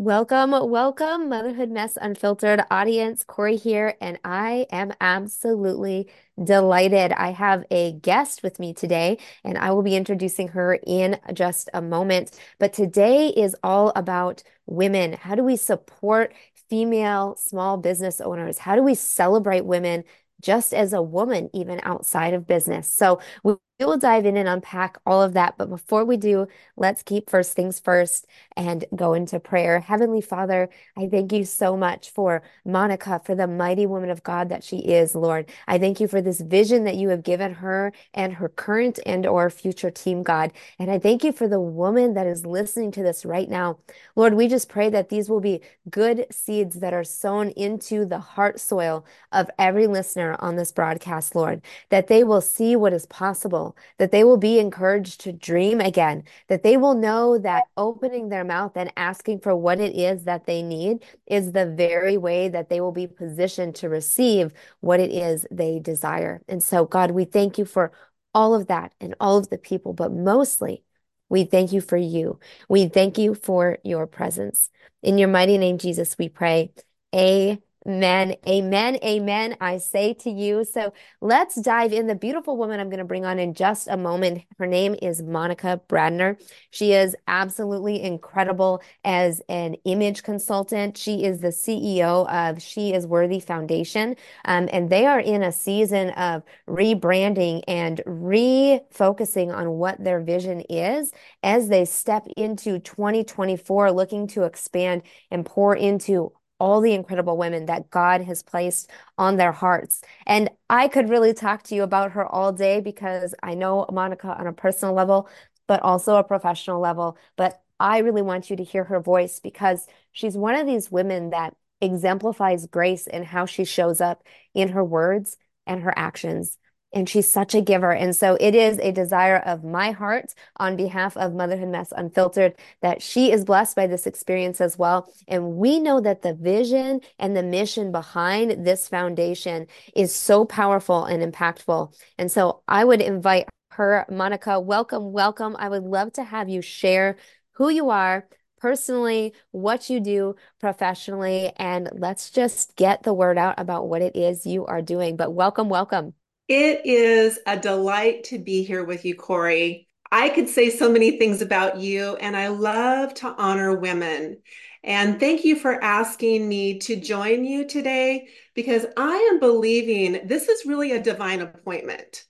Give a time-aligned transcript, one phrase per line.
[0.00, 3.24] Welcome, welcome, Motherhood Mess Unfiltered audience.
[3.24, 6.08] Kori here, and I am absolutely
[6.40, 7.10] delighted.
[7.10, 11.68] I have a guest with me today, and I will be introducing her in just
[11.74, 12.30] a moment.
[12.60, 15.14] But today is all about women.
[15.14, 16.32] How do we support
[16.68, 18.58] female small business owners?
[18.58, 20.04] How do we celebrate women
[20.40, 22.88] just as a woman, even outside of business?
[22.88, 25.54] So we we will dive in and unpack all of that.
[25.56, 29.78] But before we do, let's keep first things first and go into prayer.
[29.78, 34.48] Heavenly Father, I thank you so much for Monica, for the mighty woman of God
[34.48, 35.48] that she is, Lord.
[35.68, 39.24] I thank you for this vision that you have given her and her current and
[39.24, 40.50] or future team, God.
[40.80, 43.78] And I thank you for the woman that is listening to this right now.
[44.16, 48.18] Lord, we just pray that these will be good seeds that are sown into the
[48.18, 53.06] heart soil of every listener on this broadcast, Lord, that they will see what is
[53.06, 53.67] possible
[53.98, 58.44] that they will be encouraged to dream again, that they will know that opening their
[58.44, 62.68] mouth and asking for what it is that they need is the very way that
[62.68, 66.42] they will be positioned to receive what it is they desire.
[66.48, 67.92] And so, God, we thank you for
[68.34, 70.82] all of that and all of the people, but mostly,
[71.28, 72.38] we thank you for you.
[72.68, 74.70] We thank you for your presence.
[75.02, 76.72] In your mighty name, Jesus, we pray.
[77.14, 77.67] Amen.
[77.86, 78.34] Amen.
[78.46, 78.98] Amen.
[79.04, 79.56] Amen.
[79.60, 80.64] I say to you.
[80.64, 82.08] So let's dive in.
[82.08, 84.42] The beautiful woman I'm going to bring on in just a moment.
[84.58, 86.38] Her name is Monica Brandner.
[86.70, 90.98] She is absolutely incredible as an image consultant.
[90.98, 94.16] She is the CEO of She is Worthy Foundation.
[94.44, 100.62] Um, and they are in a season of rebranding and refocusing on what their vision
[100.68, 101.12] is
[101.44, 107.66] as they step into 2024, looking to expand and pour into all the incredible women
[107.66, 110.02] that God has placed on their hearts.
[110.26, 114.36] And I could really talk to you about her all day because I know Monica
[114.38, 115.28] on a personal level,
[115.66, 117.16] but also a professional level.
[117.36, 121.30] But I really want you to hear her voice because she's one of these women
[121.30, 126.58] that exemplifies grace in how she shows up in her words and her actions
[126.92, 127.92] and she's such a giver.
[127.92, 132.54] And so it is a desire of my heart on behalf of Motherhood Mess Unfiltered
[132.80, 135.12] that she is blessed by this experience as well.
[135.26, 141.04] And we know that the vision and the mission behind this foundation is so powerful
[141.04, 141.94] and impactful.
[142.16, 145.56] And so I would invite her, Monica, welcome, welcome.
[145.58, 147.16] I would love to have you share
[147.52, 148.26] who you are,
[148.60, 154.16] personally, what you do professionally, and let's just get the word out about what it
[154.16, 155.16] is you are doing.
[155.16, 156.14] But welcome, welcome.
[156.48, 159.86] It is a delight to be here with you, Kori.
[160.10, 164.38] I could say so many things about you, and I love to honor women.
[164.82, 170.48] And thank you for asking me to join you today because I am believing this
[170.48, 172.24] is really a divine appointment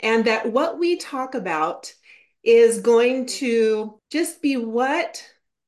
[0.00, 1.94] and that what we talk about
[2.42, 5.24] is going to just be what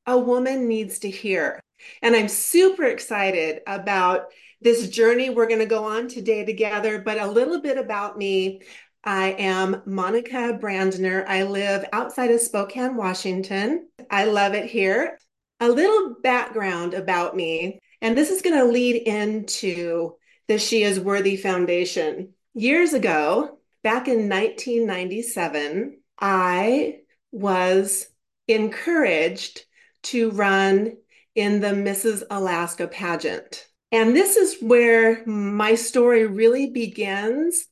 [0.06, 1.59] a woman needs to hear.
[2.03, 4.26] And I'm super excited about
[4.65, 6.99] this journey we're going to go on today together.
[6.99, 8.63] But a little bit about me
[9.07, 11.27] I am Monica Brandner.
[11.29, 13.91] I live outside of Spokane, Washington.
[14.11, 15.19] I love it here.
[15.61, 20.15] A little background about me, and this is going to lead into
[20.49, 22.33] the She is Worthy Foundation.
[22.55, 27.01] Years ago, back in 1997, I
[27.31, 28.07] was
[28.49, 29.67] encouraged
[30.05, 30.97] to run
[31.35, 32.23] in the Mrs.
[32.31, 33.67] Alaska pageant.
[33.94, 37.65] And this is where my story really begins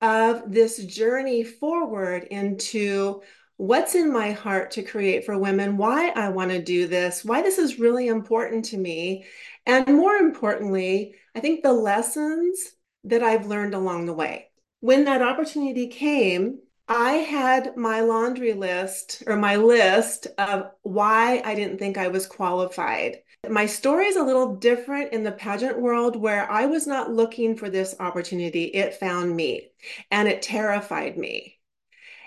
[0.00, 3.22] of this journey forward into
[3.58, 7.42] what's in my heart to create for women, why I want to do this, why
[7.42, 9.26] this is really important to me.
[9.66, 12.60] And more importantly, I think the lessons
[13.04, 14.50] that I've learned along the way.
[14.80, 21.54] When that opportunity came, I had my laundry list or my list of why I
[21.54, 23.18] didn't think I was qualified.
[23.46, 27.56] My story is a little different in the pageant world where I was not looking
[27.56, 28.64] for this opportunity.
[28.64, 29.70] It found me
[30.10, 31.58] and it terrified me.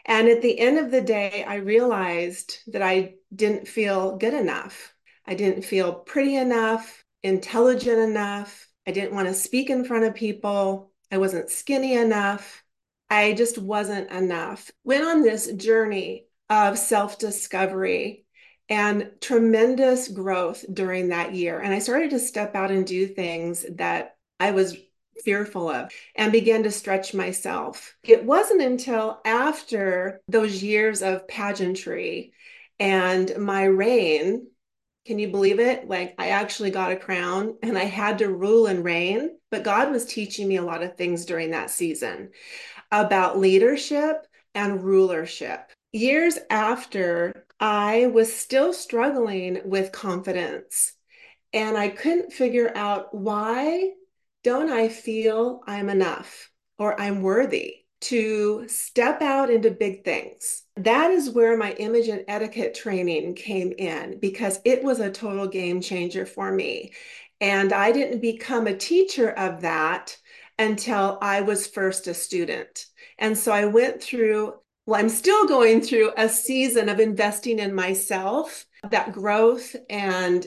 [0.06, 4.94] And at the end of the day, I realized that I didn't feel good enough.
[5.26, 8.68] I didn't feel pretty enough, intelligent enough.
[8.88, 10.92] I didn't want to speak in front of people.
[11.12, 12.64] I wasn't skinny enough.
[13.10, 14.72] I just wasn't enough.
[14.86, 18.26] Went on this journey of self discovery
[18.72, 21.60] and tremendous growth during that year.
[21.60, 24.78] And I started to step out and do things that I was
[25.26, 27.98] fearful of and began to stretch myself.
[28.02, 32.32] It wasn't until after those years of pageantry
[32.80, 34.48] and my reign,
[35.06, 35.90] can you believe it?
[35.90, 39.92] Like I actually got a crown and I had to rule and reign, but God
[39.92, 42.30] was teaching me a lot of things during that season
[42.90, 44.26] about leadership
[44.56, 45.72] and rulership.
[45.92, 50.94] Years after, I was still struggling with confidence
[51.54, 53.92] and I couldn't figure out why
[54.44, 56.50] don't I feel I'm enough
[56.80, 60.64] or I'm worthy to step out into big things.
[60.76, 65.48] That is where my image and etiquette training came in because it was a total
[65.48, 66.94] game changer for me.
[67.40, 70.18] And I didn't become a teacher of that
[70.58, 72.88] until I was first a student.
[73.20, 74.56] And so I went through,
[74.86, 80.46] well, I'm still going through a season of investing in myself, that growth and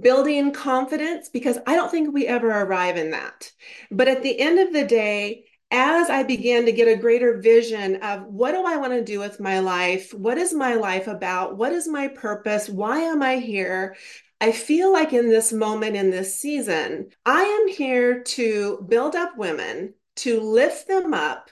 [0.00, 3.52] building confidence because I don't think we ever arrive in that.
[3.90, 7.96] But at the end of the day, as I began to get a greater vision
[7.96, 10.12] of what do I want to do with my life?
[10.12, 11.56] What is my life about?
[11.56, 12.68] What is my purpose?
[12.68, 13.96] Why am I here?
[14.40, 19.38] I feel like in this moment, in this season, I am here to build up
[19.38, 21.48] women, to lift them up,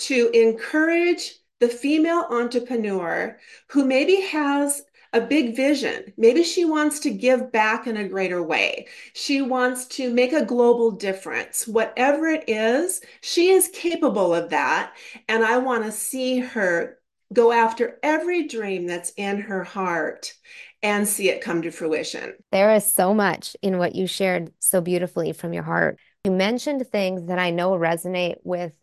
[0.00, 3.38] to encourage the female entrepreneur
[3.68, 4.82] who maybe has
[5.12, 6.12] a big vision.
[6.16, 8.86] Maybe she wants to give back in a greater way.
[9.12, 11.66] She wants to make a global difference.
[11.66, 14.92] Whatever it is, she is capable of that.
[15.28, 16.98] And I want to see her
[17.32, 20.32] go after every dream that's in her heart
[20.82, 22.34] and see it come to fruition.
[22.52, 25.98] There is so much in what you shared so beautifully from your heart.
[26.24, 28.74] You mentioned things that I know resonate with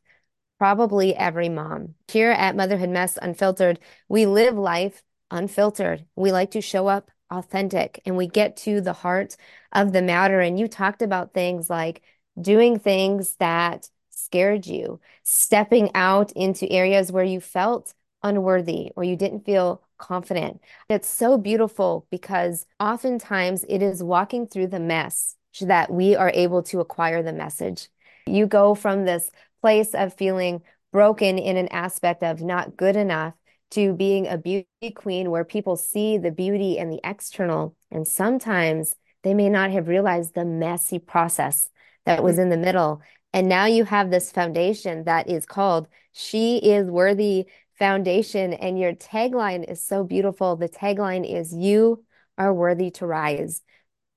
[0.58, 1.96] probably every mom.
[2.08, 6.06] Here at Motherhood Mess Unfiltered, we live life unfiltered.
[6.16, 9.36] We like to show up authentic and we get to the heart
[9.72, 10.40] of the matter.
[10.40, 12.02] And you talked about things like
[12.40, 17.94] doing things that scared you, stepping out into areas where you felt
[18.24, 20.62] unworthy or you didn't feel confident.
[20.90, 26.64] It's so beautiful because oftentimes it is walking through the mess that we are able
[26.64, 27.90] to acquire the message.
[28.26, 29.32] You go from this
[29.62, 30.62] place of feeling
[30.92, 33.34] broken in an aspect of not good enough
[33.72, 34.66] to being a beauty
[34.96, 37.76] queen where people see the beauty and the external.
[37.92, 41.70] And sometimes they may not have realized the messy process
[42.06, 43.02] that was in the middle.
[43.34, 48.54] And now you have this foundation that is called She is Worthy Foundation.
[48.54, 50.56] And your tagline is so beautiful.
[50.56, 52.06] The tagline is You
[52.38, 53.62] are worthy to rise.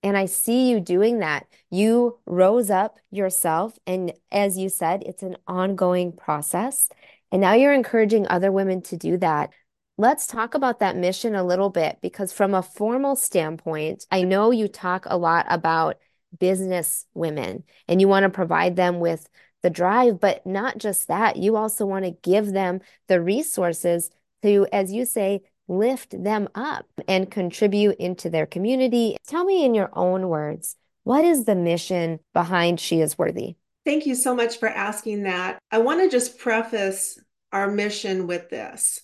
[0.02, 1.46] And I see you doing that.
[1.70, 3.78] You rose up yourself.
[3.86, 6.88] And as you said, it's an ongoing process.
[7.30, 9.50] And now you're encouraging other women to do that.
[9.98, 14.50] Let's talk about that mission a little bit because, from a formal standpoint, I know
[14.50, 15.98] you talk a lot about
[16.38, 19.28] business women and you want to provide them with
[19.62, 24.10] the drive, but not just that, you also want to give them the resources
[24.42, 29.16] to, as you say, lift them up and contribute into their community.
[29.26, 33.54] Tell me in your own words, what is the mission behind She is Worthy?
[33.86, 35.58] Thank you so much for asking that.
[35.70, 37.18] I want to just preface
[37.52, 39.00] our mission with this.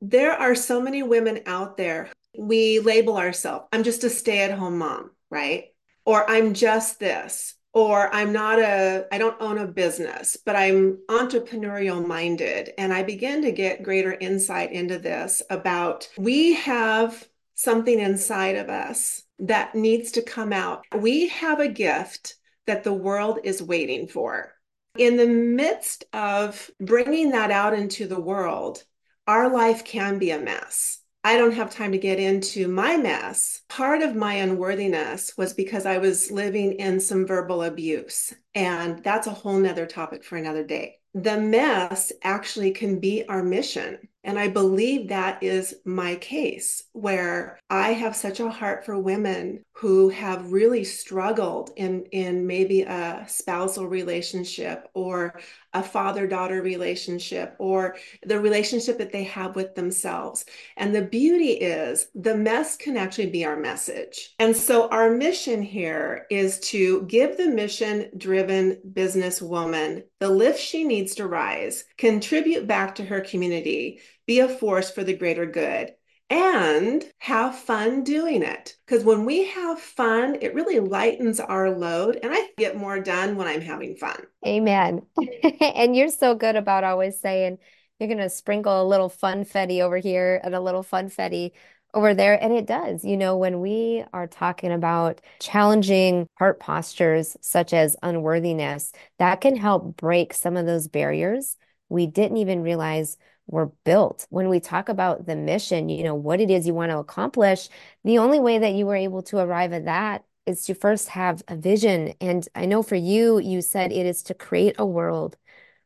[0.00, 2.10] There are so many women out there.
[2.36, 5.66] We label ourselves, I'm just a stay at home mom, right?
[6.04, 10.98] Or I'm just this, or I'm not a, I don't own a business, but I'm
[11.08, 12.72] entrepreneurial minded.
[12.76, 18.68] And I begin to get greater insight into this about we have something inside of
[18.68, 20.84] us that needs to come out.
[20.98, 22.34] We have a gift
[22.66, 24.54] that the world is waiting for.
[24.96, 28.82] In the midst of bringing that out into the world,
[29.28, 30.98] our life can be a mess.
[31.24, 33.62] I don't have time to get into my mess.
[33.68, 38.32] Part of my unworthiness was because I was living in some verbal abuse.
[38.54, 41.00] And that's a whole nother topic for another day.
[41.14, 43.98] The mess actually can be our mission.
[44.24, 49.64] And I believe that is my case, where I have such a heart for women
[49.72, 55.40] who have really struggled in, in maybe a spousal relationship or
[55.72, 60.44] a father daughter relationship or the relationship that they have with themselves.
[60.76, 64.34] And the beauty is the mess can actually be our message.
[64.40, 70.84] And so our mission here is to give the mission driven businesswoman the lift she
[70.84, 75.94] needs to rise, contribute back to her community be a force for the greater good,
[76.30, 78.76] and have fun doing it.
[78.86, 83.36] Because when we have fun, it really lightens our load, and I get more done
[83.36, 84.20] when I'm having fun.
[84.46, 85.06] Amen.
[85.60, 87.58] and you're so good about always saying
[87.98, 91.52] you're going to sprinkle a little funfetti over here and a little funfetti
[91.94, 92.42] over there.
[92.42, 93.04] And it does.
[93.04, 99.56] You know, when we are talking about challenging heart postures such as unworthiness, that can
[99.56, 101.56] help break some of those barriers
[101.88, 103.16] we didn't even realize
[103.46, 104.26] were built.
[104.30, 107.68] When we talk about the mission, you know, what it is you want to accomplish,
[108.04, 111.42] the only way that you were able to arrive at that is to first have
[111.48, 112.14] a vision.
[112.20, 115.36] And I know for you, you said it is to create a world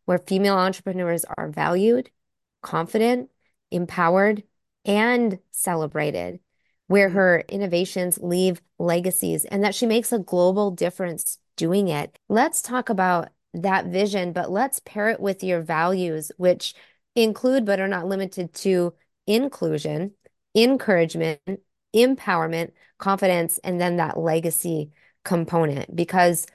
[0.04, 2.10] where female entrepreneurs are valued,
[2.62, 3.30] confident,
[3.70, 4.42] empowered,
[4.84, 6.40] and celebrated.
[6.86, 7.16] where mm-hmm.
[7.16, 12.16] her innovations leave legacies and that she makes a global difference doing it.
[12.28, 16.74] Let's talk about that vision, but let's pair it with your values, which
[17.14, 18.94] include but are not limited to
[19.26, 20.12] inclusion,
[20.54, 21.40] encouragement,
[21.94, 24.90] empowerment, confidence, and then that legacy
[25.24, 25.94] component.
[25.94, 26.46] Because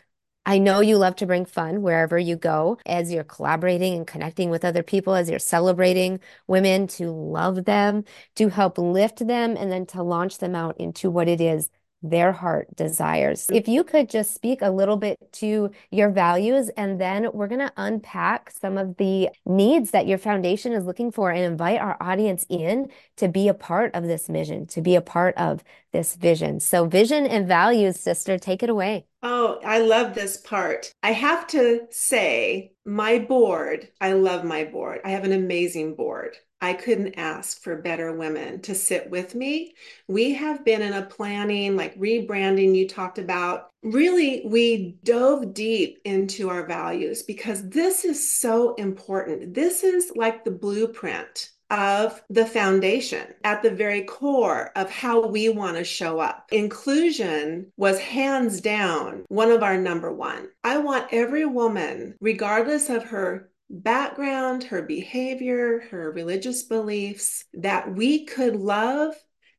[0.47, 4.49] I know you love to bring fun wherever you go as you're collaborating and connecting
[4.49, 8.05] with other people, as you're celebrating women, to love them,
[8.37, 11.69] to help lift them, and then to launch them out into what it is
[12.01, 13.47] their heart desires.
[13.51, 17.67] If you could just speak a little bit to your values, and then we're going
[17.67, 21.97] to unpack some of the needs that your foundation is looking for and invite our
[21.99, 26.15] audience in to be a part of this mission, to be a part of this
[26.15, 26.59] vision.
[26.59, 29.07] So, vision and values, sister, take it away.
[29.29, 30.93] Oh, I love this part.
[31.03, 35.01] I have to say, my board, I love my board.
[35.03, 36.37] I have an amazing board.
[36.61, 39.73] I couldn't ask for better women to sit with me.
[40.07, 43.67] We have been in a planning, like rebranding, you talked about.
[43.83, 49.53] Really, we dove deep into our values because this is so important.
[49.53, 55.49] This is like the blueprint of the foundation at the very core of how we
[55.49, 56.47] want to show up.
[56.51, 60.49] Inclusion was hands down one of our number one.
[60.63, 68.25] I want every woman, regardless of her background, her behavior, her religious beliefs, that we
[68.25, 69.13] could love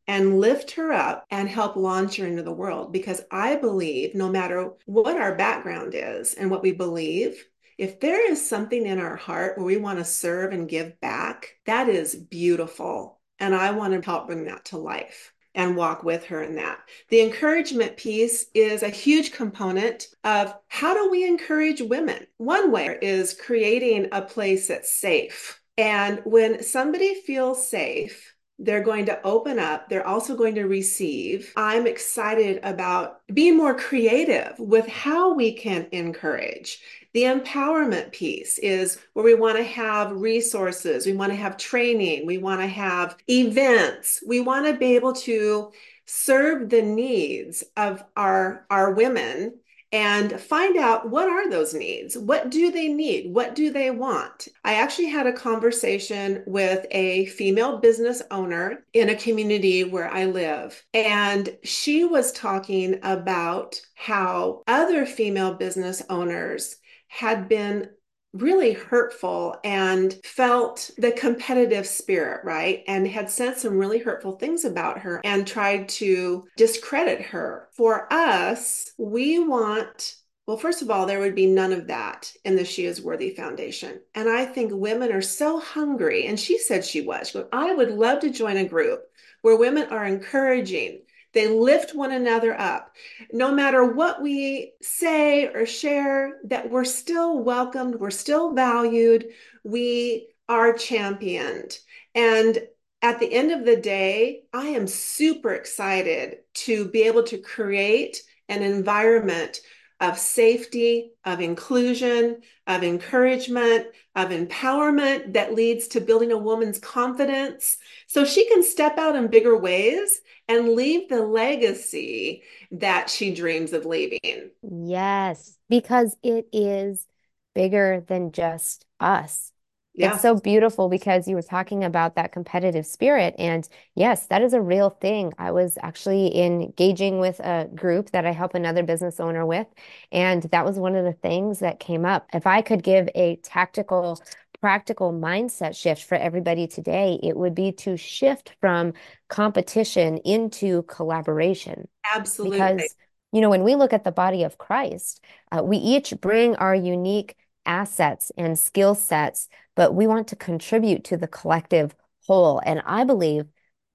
[0.07, 2.93] and lift her up and help launch her into the world.
[2.93, 7.45] Because I believe no matter what our background is and what we believe,
[7.79, 11.55] if there is something in our heart where we want to serve and give back,
[11.65, 13.21] that is beautiful.
[13.39, 16.81] And I want to help bring that to life and walk with her in that.
[17.09, 22.27] The encouragement piece is a huge component of how do we encourage women?
[22.37, 25.61] One way is creating a place that's safe.
[25.77, 29.89] And when somebody feels safe, they're going to open up.
[29.89, 31.53] They're also going to receive.
[31.57, 36.81] I'm excited about being more creative with how we can encourage.
[37.15, 42.27] The empowerment piece is where we want to have resources, we want to have training,
[42.27, 45.73] we want to have events, we want to be able to
[46.05, 49.55] serve the needs of our, our women
[49.91, 52.17] and find out what are those needs?
[52.17, 53.33] What do they need?
[53.33, 54.49] What do they want?
[54.65, 60.25] I actually had a conversation with a female business owner in a community where i
[60.25, 66.77] live and she was talking about how other female business owners
[67.09, 67.91] had been
[68.35, 72.85] really hurtful and felt the competitive spirit, right?
[72.87, 77.69] And had said some really hurtful things about her and tried to discredit her.
[77.75, 80.15] For us, we want
[80.49, 83.35] well, first of all, there would be none of that in the She Is Worthy
[83.35, 84.01] Foundation.
[84.15, 86.27] And I think women are so hungry.
[86.27, 87.29] And she said she was.
[87.29, 89.03] She I would love to join a group
[89.43, 92.95] where women are encouraging they lift one another up.
[93.33, 99.27] No matter what we say or share, that we're still welcomed, we're still valued,
[99.65, 101.79] we are championed.
[102.15, 102.59] And
[103.03, 108.23] at the end of the day, I am super excited to be able to create
[108.49, 109.61] an environment
[110.01, 117.79] of safety, of inclusion, of encouragement, of empowerment that leads to building a woman's confidence
[118.07, 123.73] so she can step out in bigger ways and leave the legacy that she dreams
[123.73, 124.51] of leaving.
[124.63, 127.07] Yes, because it is
[127.55, 129.53] bigger than just us.
[129.99, 130.13] Yeah.
[130.13, 133.35] It's so beautiful because you were talking about that competitive spirit.
[133.37, 135.33] And yes, that is a real thing.
[135.39, 139.67] I was actually engaging with a group that I help another business owner with.
[140.13, 142.29] And that was one of the things that came up.
[142.33, 144.23] If I could give a tactical,
[144.61, 148.93] practical mindset shift for everybody today, it would be to shift from
[149.27, 151.89] competition into collaboration.
[152.15, 152.59] Absolutely.
[152.59, 152.95] Because,
[153.33, 156.75] you know, when we look at the body of Christ, uh, we each bring our
[156.75, 157.35] unique
[157.69, 161.95] assets and skill sets, but we want to contribute to the collective
[162.27, 162.61] whole.
[162.65, 163.47] And I believe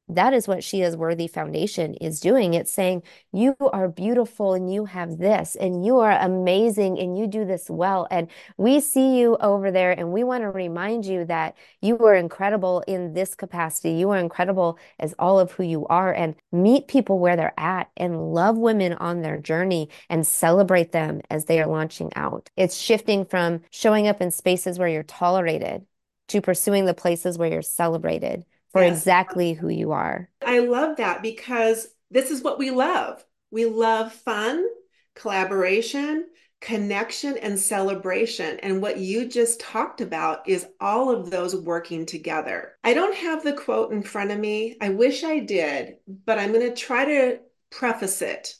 [0.09, 2.53] that is what She Is Worthy Foundation is doing.
[2.53, 7.25] It's saying, you are beautiful and you have this, and you are amazing and you
[7.25, 8.07] do this well.
[8.11, 12.15] And we see you over there, and we want to remind you that you are
[12.15, 13.91] incredible in this capacity.
[13.91, 17.89] You are incredible as all of who you are, and meet people where they're at
[17.95, 22.49] and love women on their journey and celebrate them as they are launching out.
[22.57, 25.85] It's shifting from showing up in spaces where you're tolerated
[26.27, 28.97] to pursuing the places where you're celebrated for yes.
[28.97, 30.29] exactly who you are.
[30.45, 33.23] I love that because this is what we love.
[33.51, 34.65] We love fun,
[35.15, 36.25] collaboration,
[36.59, 38.57] connection and celebration.
[38.61, 42.73] And what you just talked about is all of those working together.
[42.83, 44.77] I don't have the quote in front of me.
[44.81, 47.39] I wish I did, but I'm going to try to
[47.69, 48.55] preface it.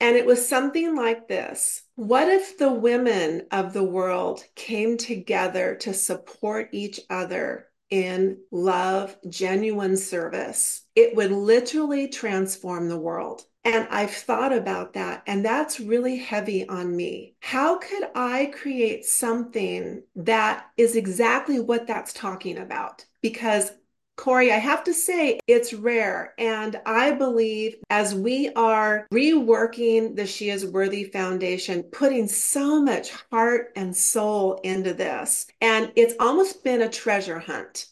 [0.00, 5.76] And it was something like this What if the women of the world came together
[5.82, 10.84] to support each other in love, genuine service?
[10.96, 13.42] It would literally transform the world.
[13.64, 17.36] And I've thought about that, and that's really heavy on me.
[17.40, 23.04] How could I create something that is exactly what that's talking about?
[23.20, 23.70] Because
[24.16, 26.34] Kori, I have to say it's rare.
[26.38, 33.10] And I believe as we are reworking the She is Worthy Foundation, putting so much
[33.30, 37.86] heart and soul into this, and it's almost been a treasure hunt.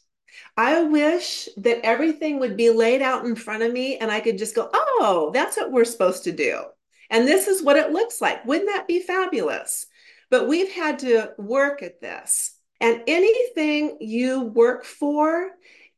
[0.57, 4.37] I wish that everything would be laid out in front of me and I could
[4.37, 6.63] just go, oh, that's what we're supposed to do.
[7.09, 8.45] And this is what it looks like.
[8.45, 9.87] Wouldn't that be fabulous?
[10.29, 12.53] But we've had to work at this.
[12.81, 15.51] And anything you work for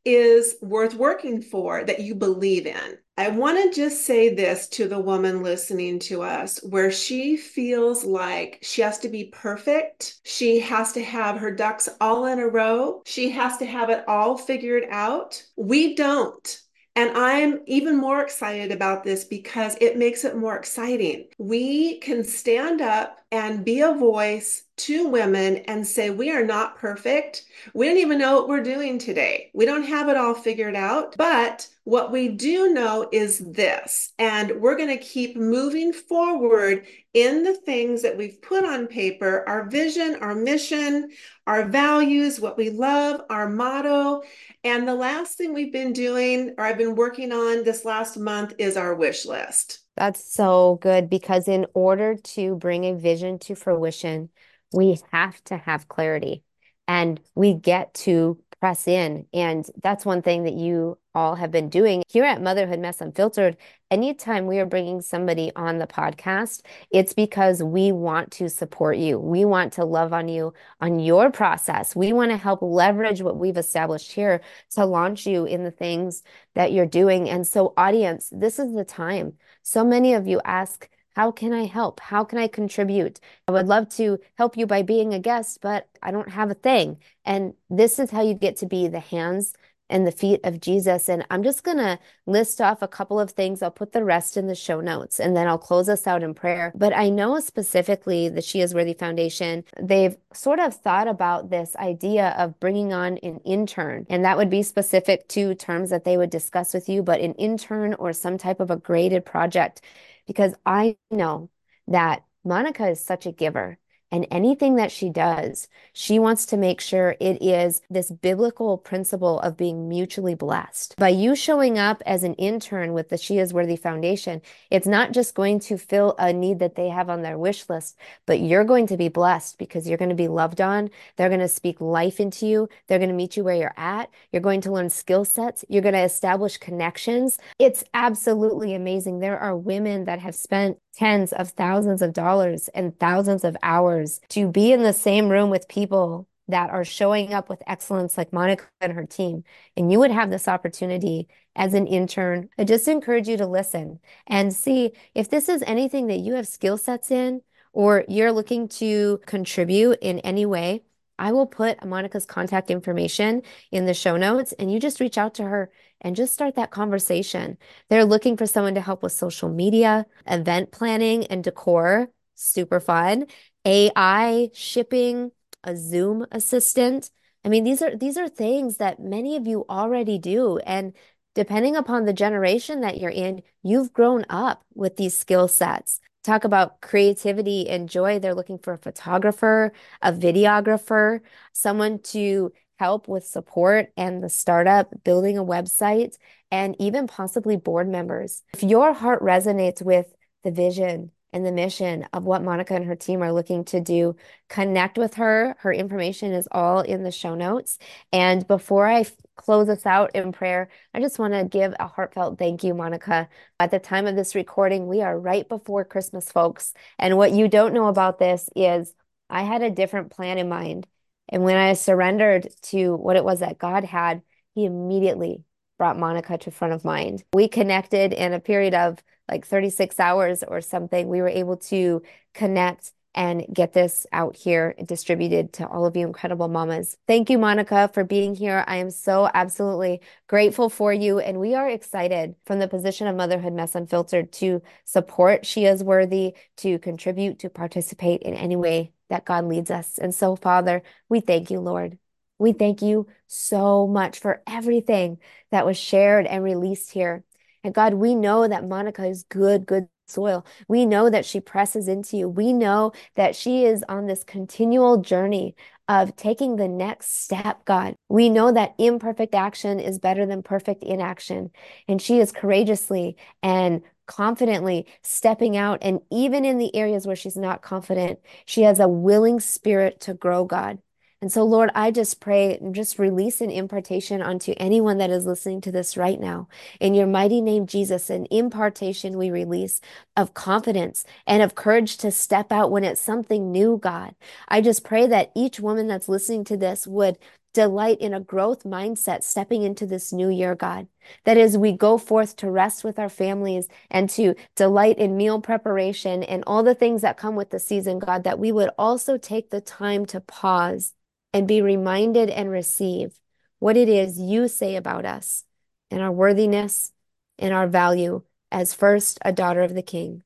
[0.04, 2.98] is worth working for that you believe in.
[3.18, 8.04] I want to just say this to the woman listening to us where she feels
[8.04, 10.20] like she has to be perfect.
[10.24, 13.02] She has to have her ducks all in a row.
[13.04, 15.42] She has to have it all figured out.
[15.56, 16.58] We don't.
[16.94, 21.26] And I'm even more excited about this because it makes it more exciting.
[21.38, 26.76] We can stand up and be a voice to women and say, We are not
[26.76, 27.44] perfect.
[27.72, 29.50] We don't even know what we're doing today.
[29.54, 31.16] We don't have it all figured out.
[31.16, 37.42] But what we do know is this, and we're going to keep moving forward in
[37.42, 41.10] the things that we've put on paper our vision, our mission,
[41.46, 44.22] our values, what we love, our motto.
[44.62, 48.54] And the last thing we've been doing, or I've been working on this last month,
[48.58, 49.80] is our wish list.
[49.96, 54.30] That's so good because in order to bring a vision to fruition,
[54.72, 56.44] we have to have clarity
[56.86, 59.26] and we get to press in.
[59.34, 63.56] And that's one thing that you all have been doing here at Motherhood Mess Unfiltered.
[63.90, 69.18] Anytime we are bringing somebody on the podcast, it's because we want to support you.
[69.18, 71.94] We want to love on you on your process.
[71.94, 76.22] We want to help leverage what we've established here to launch you in the things
[76.54, 77.28] that you're doing.
[77.28, 79.34] And so, audience, this is the time.
[79.62, 82.00] So many of you ask, how can I help?
[82.00, 83.20] How can I contribute?
[83.46, 86.54] I would love to help you by being a guest, but I don't have a
[86.54, 86.98] thing.
[87.26, 89.52] And this is how you get to be the hands
[89.92, 91.08] and the feet of Jesus.
[91.08, 93.62] And I'm just going to list off a couple of things.
[93.62, 96.34] I'll put the rest in the show notes and then I'll close us out in
[96.34, 96.72] prayer.
[96.74, 101.76] But I know specifically the She is Worthy Foundation, they've sort of thought about this
[101.76, 104.06] idea of bringing on an intern.
[104.08, 107.34] And that would be specific to terms that they would discuss with you, but an
[107.34, 109.82] intern or some type of a graded project
[110.26, 111.50] because I know
[111.88, 113.78] that Monica is such a giver.
[114.12, 119.40] And anything that she does, she wants to make sure it is this biblical principle
[119.40, 120.94] of being mutually blessed.
[120.98, 125.12] By you showing up as an intern with the She is Worthy Foundation, it's not
[125.12, 127.96] just going to fill a need that they have on their wish list,
[128.26, 130.90] but you're going to be blessed because you're going to be loved on.
[131.16, 132.68] They're going to speak life into you.
[132.86, 134.10] They're going to meet you where you're at.
[134.30, 135.64] You're going to learn skill sets.
[135.70, 137.38] You're going to establish connections.
[137.58, 139.20] It's absolutely amazing.
[139.20, 144.20] There are women that have spent tens of thousands of dollars and thousands of hours
[144.30, 148.32] to be in the same room with people that are showing up with excellence like
[148.32, 149.44] Monica and her team.
[149.76, 152.48] And you would have this opportunity as an intern.
[152.58, 156.48] I just encourage you to listen and see if this is anything that you have
[156.48, 160.82] skill sets in or you're looking to contribute in any way.
[161.22, 165.34] I will put Monica's contact information in the show notes and you just reach out
[165.34, 167.58] to her and just start that conversation.
[167.88, 173.26] They're looking for someone to help with social media, event planning and decor, super fun,
[173.64, 175.30] AI, shipping,
[175.62, 177.08] a Zoom assistant.
[177.44, 180.92] I mean, these are these are things that many of you already do and
[181.36, 186.00] depending upon the generation that you're in, you've grown up with these skill sets.
[186.22, 188.18] Talk about creativity and joy.
[188.18, 191.20] They're looking for a photographer, a videographer,
[191.52, 196.16] someone to help with support and the startup, building a website,
[196.50, 198.42] and even possibly board members.
[198.54, 202.96] If your heart resonates with the vision and the mission of what Monica and her
[202.96, 204.16] team are looking to do,
[204.48, 205.56] connect with her.
[205.60, 207.78] Her information is all in the show notes.
[208.12, 209.06] And before I
[209.36, 213.28] close us out in prayer, I just want to give a heartfelt thank you, Monica.
[213.58, 216.74] At the time of this recording, we are right before Christmas, folks.
[216.98, 218.94] And what you don't know about this is
[219.30, 220.86] I had a different plan in mind.
[221.28, 224.22] And when I surrendered to what it was that God had,
[224.54, 225.42] He immediately
[225.78, 227.24] brought Monica to front of mind.
[227.32, 231.08] We connected in a period of like 36 hours or something.
[231.08, 232.02] We were able to
[232.34, 236.96] connect and get this out here distributed to all of you incredible mamas.
[237.06, 238.64] Thank you, Monica, for being here.
[238.66, 241.18] I am so absolutely grateful for you.
[241.18, 245.84] And we are excited from the position of Motherhood Mess Unfiltered to support She is
[245.84, 249.98] Worthy, to contribute, to participate in any way that God leads us.
[249.98, 251.98] And so, Father, we thank you, Lord.
[252.38, 255.18] We thank you so much for everything
[255.50, 257.24] that was shared and released here.
[257.62, 260.46] And God, we know that Monica is good, good soil.
[260.68, 262.28] We know that she presses into you.
[262.28, 265.56] We know that she is on this continual journey
[265.88, 267.96] of taking the next step, God.
[268.08, 271.50] We know that imperfect action is better than perfect inaction.
[271.88, 275.78] And she is courageously and confidently stepping out.
[275.82, 280.14] And even in the areas where she's not confident, she has a willing spirit to
[280.14, 280.78] grow, God.
[281.22, 285.24] And so, Lord, I just pray and just release an impartation onto anyone that is
[285.24, 286.48] listening to this right now.
[286.80, 289.80] In your mighty name, Jesus, an impartation we release
[290.16, 294.16] of confidence and of courage to step out when it's something new, God.
[294.48, 297.18] I just pray that each woman that's listening to this would
[297.54, 300.88] delight in a growth mindset stepping into this new year, God.
[301.24, 305.40] That as we go forth to rest with our families and to delight in meal
[305.40, 309.18] preparation and all the things that come with the season, God, that we would also
[309.18, 310.94] take the time to pause
[311.32, 313.18] and be reminded and receive
[313.58, 315.44] what it is you say about us
[315.90, 316.92] and our worthiness
[317.38, 320.22] and our value as first a daughter of the King.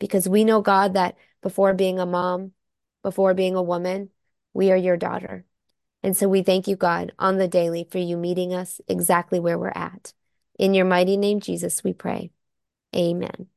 [0.00, 2.52] Because we know, God, that before being a mom,
[3.02, 4.10] before being a woman,
[4.52, 5.44] we are your daughter.
[6.02, 9.58] And so we thank you, God, on the daily for you meeting us exactly where
[9.58, 10.12] we're at.
[10.58, 12.30] In your mighty name, Jesus, we pray.
[12.94, 13.46] Amen.